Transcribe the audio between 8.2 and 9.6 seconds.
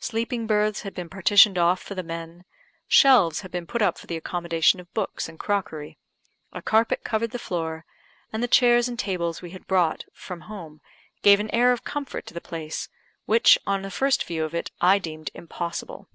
and the chairs and tables we